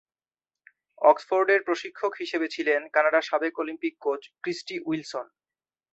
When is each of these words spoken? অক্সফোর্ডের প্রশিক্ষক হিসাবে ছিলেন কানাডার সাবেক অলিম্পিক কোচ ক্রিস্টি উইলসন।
অক্সফোর্ডের 1.01 1.61
প্রশিক্ষক 1.63 2.13
হিসাবে 2.19 2.47
ছিলেন 2.47 2.81
কানাডার 2.93 3.23
সাবেক 3.23 3.53
অলিম্পিক 3.59 3.93
কোচ 3.99 4.21
ক্রিস্টি 4.43 4.75
উইলসন। 4.85 5.25